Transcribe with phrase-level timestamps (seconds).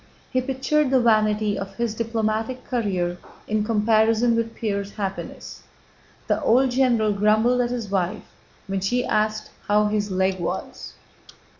[0.31, 5.61] He pictured the vanity of his diplomatic career in comparison with Pierre's happiness.
[6.25, 8.23] The old general grumbled at his wife
[8.65, 10.93] when she asked how his leg was.